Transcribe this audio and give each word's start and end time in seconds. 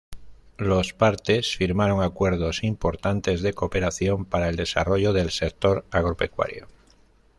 Los 0.57 0.93
partes 0.93 1.55
firmaron 1.55 2.01
acuerdos 2.01 2.63
importantes 2.63 3.43
de 3.43 3.53
cooperación 3.53 4.25
para 4.25 4.49
el 4.49 4.55
desarrollo 4.55 5.13
del 5.13 5.29
sector 5.29 5.85
agropecuario. 5.91 6.65